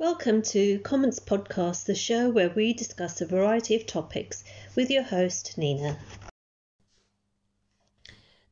[0.00, 4.42] Welcome to Comments Podcast, the show where we discuss a variety of topics
[4.74, 5.98] with your host, Nina.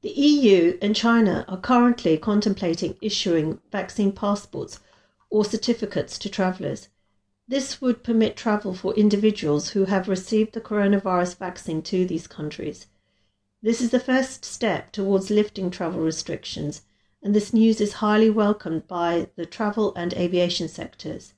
[0.02, 4.80] The EU and China are currently contemplating issuing vaccine passports
[5.30, 6.90] or certificates to travellers.
[7.48, 12.88] This would permit travel for individuals who have received the coronavirus vaccine to these countries.
[13.62, 16.82] This is the first step towards lifting travel restrictions,
[17.22, 21.32] and this news is highly welcomed by the travel and aviation sectors.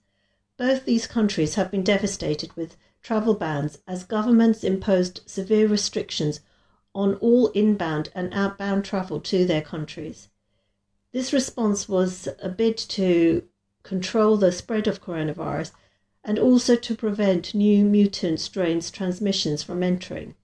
[0.60, 6.41] Both these countries have been devastated with travel bans as governments imposed severe restrictions
[6.95, 10.28] on all inbound and outbound travel to their countries.
[11.12, 13.45] This response was a bid to
[13.84, 15.73] control the spread of coronavirus
[16.23, 20.34] and also to prevent new mutant strains transmissions from entering.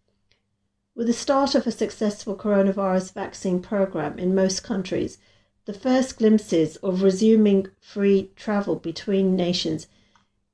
[0.95, 5.19] With the start of a successful coronavirus vaccine program in most countries,
[5.67, 9.89] the first glimpses of resuming free travel between nations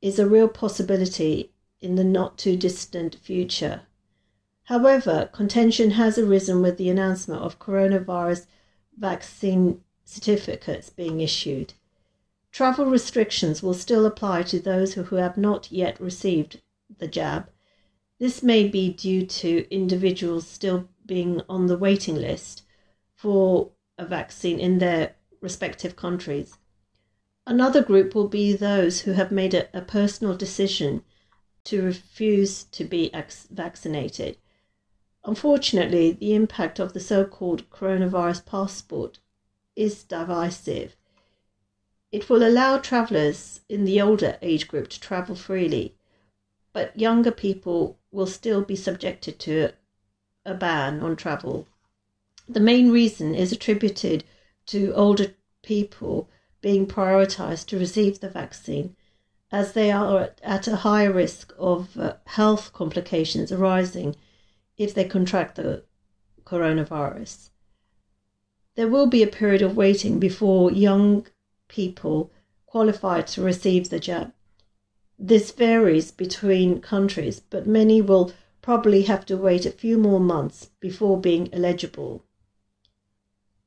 [0.03, 3.83] is a real possibility in the not too distant future.
[4.65, 8.47] However, contention has arisen with the announcement of coronavirus
[8.99, 11.73] vaccine certificates being issued.
[12.51, 16.61] Travel restrictions will still apply to those who have not yet received
[16.99, 17.49] the jab.
[18.19, 22.63] This may be due to individuals still being on the waiting list
[23.15, 26.59] for a vaccine in their respective countries.
[27.47, 31.03] Another group will be those who have made a, a personal decision
[31.65, 33.11] to refuse to be
[33.51, 34.39] vaccinated.
[35.25, 39.19] Unfortunately, the impact of the so called coronavirus passport
[39.75, 40.97] is divisive.
[42.13, 45.97] It will allow travellers in the older age group to travel freely,
[46.73, 49.73] but younger people will still be subjected to
[50.45, 51.67] a ban on travel.
[52.49, 54.25] The main reason is attributed
[54.67, 56.29] to older people
[56.63, 58.97] being prioritized to receive the vaccine
[59.51, 64.17] as they are at a higher risk of uh, health complications arising
[64.79, 65.85] if they contract the
[66.45, 67.51] coronavirus.
[68.75, 71.27] There will be a period of waiting before young
[71.69, 72.33] people
[72.65, 74.33] qualify to receive the jab.
[75.19, 78.33] This varies between countries, but many will
[78.63, 82.25] probably have to wait a few more months before being eligible.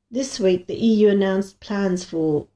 [0.09, 2.47] This week, the EU announced plans for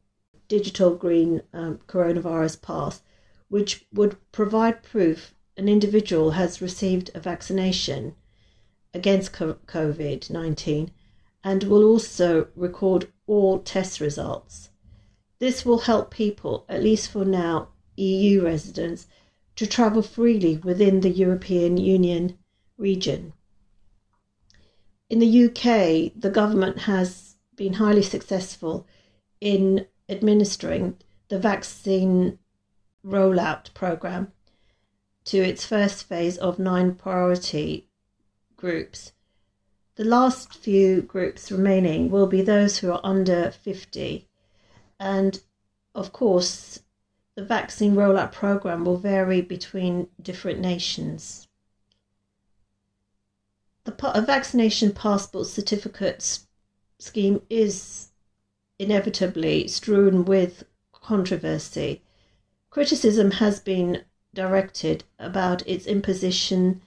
[0.49, 3.01] digital green um, coronavirus pass,
[3.47, 8.15] which would provide proof an individual has received a vaccination
[8.93, 10.91] against COVID 19
[11.43, 14.69] and will also record all test results.
[15.39, 19.07] This will help people, at least for now, EU residents,
[19.55, 22.37] to travel freely within the European Union
[22.77, 23.33] region.
[25.09, 28.87] In the UK, the government has been highly successful
[29.41, 30.97] in administering
[31.29, 32.39] the vaccine
[33.05, 34.31] rollout program
[35.25, 37.87] to its first phase of nine priority
[38.57, 39.11] groups.
[39.95, 44.27] The last few groups remaining will be those who are under 50.
[44.99, 45.39] And
[45.93, 46.79] of course,
[47.35, 51.47] the vaccine rollout program will vary between different nations.
[53.83, 56.39] The vaccination passport certificate
[56.99, 58.08] scheme is
[58.79, 60.63] inevitably strewn with
[60.93, 62.01] controversy.
[62.69, 64.03] Criticism has been
[64.33, 66.81] directed about its imposition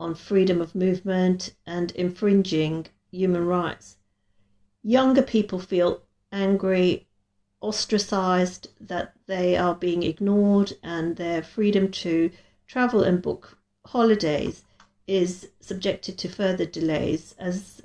[0.00, 3.96] on freedom of movement and infringing human rights.
[4.82, 7.06] Younger people feel angry,
[7.60, 12.30] ostracized, that they are being ignored, and their freedom to
[12.66, 14.64] travel and book holidays
[15.06, 17.82] is subjected to further delays as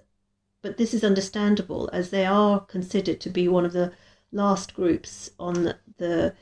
[0.64, 3.92] but this is understandable as they are considered to be one of the
[4.32, 6.34] last groups on the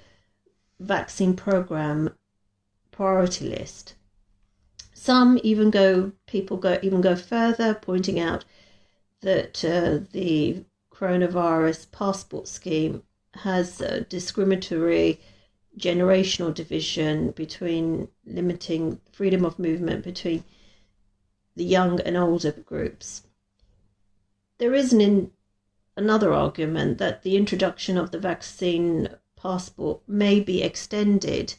[0.79, 2.09] vaccine program
[2.91, 3.95] priority list.
[4.93, 8.45] Some even go, people go even go further, pointing out
[9.21, 13.01] that uh, the coronavirus passport scheme
[13.33, 15.19] has a discriminatory
[15.79, 20.43] generational division between limiting freedom of movement between
[21.55, 23.23] the young and older groups.
[24.61, 25.31] There is an in,
[25.97, 31.55] another argument that the introduction of the vaccine passport may be extended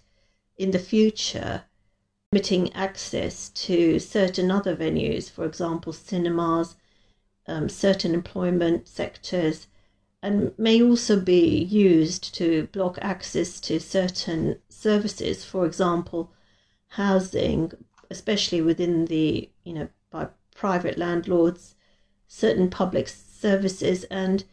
[0.57, 1.65] in the future,
[2.31, 6.77] limiting access to certain other venues, for example, cinemas,
[7.49, 9.67] um, certain employment sectors,
[10.23, 16.31] and may also be used to block access to certain services, for example,
[16.91, 17.73] housing,
[18.11, 21.75] especially within the, you know, by private landlords
[22.35, 24.45] certain public services and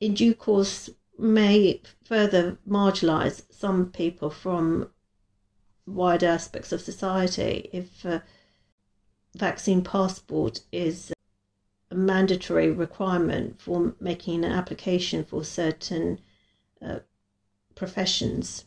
[0.00, 4.88] in due course may further marginalise some people from
[5.86, 8.22] wider aspects of society if a
[9.34, 11.12] vaccine passport is
[11.90, 16.20] a mandatory requirement for making an application for certain
[16.80, 17.00] uh,
[17.74, 18.66] professions.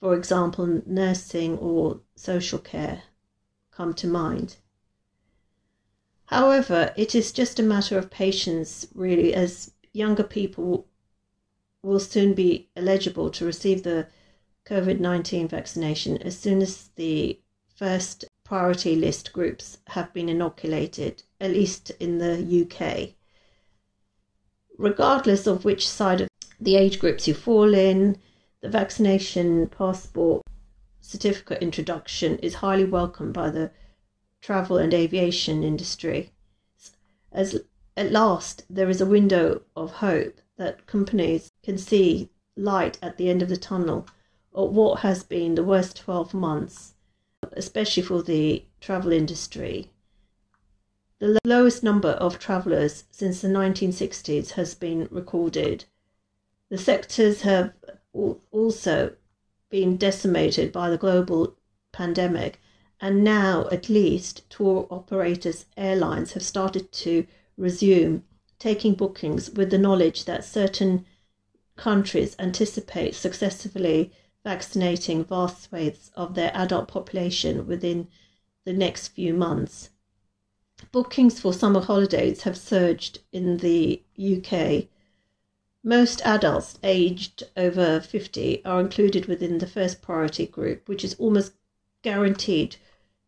[0.00, 3.04] For example, nursing or social care
[3.70, 4.56] come to mind.
[6.26, 10.86] However, it is just a matter of patience, really, as younger people
[11.82, 14.06] will soon be eligible to receive the
[14.66, 17.38] COVID 19 vaccination as soon as the
[17.76, 23.14] first priority list groups have been inoculated, at least in the UK.
[24.78, 26.28] Regardless of which side of
[26.60, 28.16] the age groups you fall in,
[28.62, 30.42] the vaccination passport
[31.00, 33.70] certificate introduction is highly welcomed by the
[34.44, 36.30] travel and aviation industry.
[37.32, 37.62] As
[37.96, 43.30] at last there is a window of hope that companies can see light at the
[43.30, 44.06] end of the tunnel
[44.52, 46.94] what has been the worst 12 months,
[47.52, 49.90] especially for the travel industry.
[51.20, 55.86] The lowest number of travellers since the 1960s has been recorded.
[56.68, 57.72] The sectors have
[58.12, 59.16] also
[59.70, 61.56] been decimated by the global
[61.92, 62.60] pandemic,
[63.00, 67.26] and now at least tour operators, airlines have started to
[67.56, 68.24] resume
[68.58, 71.04] taking bookings with the knowledge that certain
[71.76, 74.12] countries anticipate successfully
[74.44, 78.06] vaccinating vast swathes of their adult population within
[78.64, 79.90] the next few months.
[80.92, 84.86] Bookings for summer holidays have surged in the UK.
[85.82, 91.52] Most adults aged over 50 are included within the first priority group, which is almost
[92.04, 92.76] guaranteed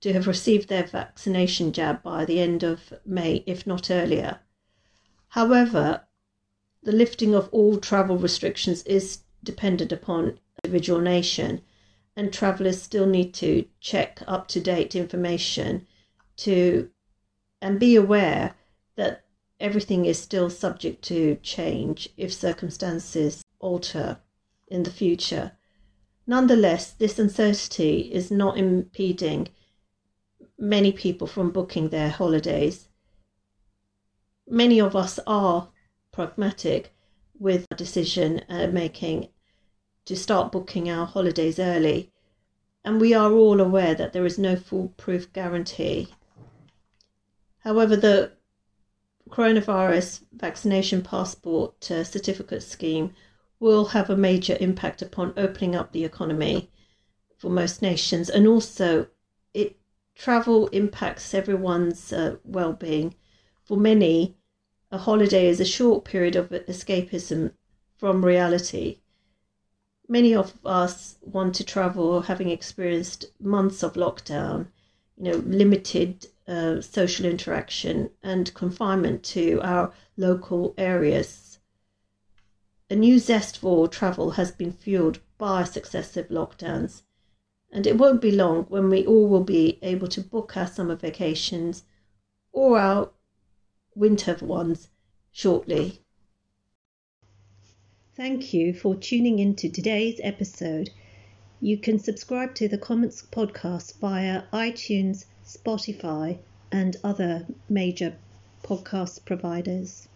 [0.02, 4.40] to have received their vaccination jab by the end of May, if not earlier.
[5.28, 6.02] However,
[6.82, 11.62] the lifting of all travel restrictions is dependent upon individual nation,
[12.14, 15.86] and travellers still need to check up to date information
[16.36, 16.90] to
[17.60, 18.54] and be aware
[18.96, 19.24] that
[19.58, 24.20] everything is still subject to change if circumstances alter
[24.68, 25.55] in the future.
[26.26, 29.48] Nonetheless, this uncertainty is not impeding
[30.58, 32.88] many people from booking their holidays.
[34.48, 35.68] Many of us are
[36.12, 36.92] pragmatic
[37.38, 39.28] with decision uh, making
[40.06, 42.12] to start booking our holidays early,
[42.84, 46.08] and we are all aware that there is no foolproof guarantee.
[47.58, 48.32] However, the
[49.28, 53.12] coronavirus vaccination passport uh, certificate scheme
[53.58, 56.70] will have a major impact upon opening up the economy
[57.38, 58.28] for most nations.
[58.28, 59.08] And also
[59.54, 59.76] it
[60.14, 63.14] travel impacts everyone's uh, well-being.
[63.64, 64.36] For many
[64.90, 67.52] a holiday is a short period of escapism
[67.96, 69.00] from reality.
[70.08, 74.68] Many of us want to travel having experienced months of lockdown
[75.18, 81.45] you know limited uh, social interaction and confinement to our local areas.
[82.88, 87.02] A new zest for travel has been fueled by successive lockdowns,
[87.72, 90.96] and it won't be long when we all will be able to book our summer
[90.96, 91.84] vacations
[92.52, 93.10] or our
[93.94, 94.88] winter ones
[95.32, 96.00] shortly.
[98.14, 100.90] Thank you for tuning in to today's episode.
[101.60, 106.40] You can subscribe to the Comments podcast via iTunes Spotify,
[106.72, 108.16] and other major
[108.64, 110.08] podcast providers.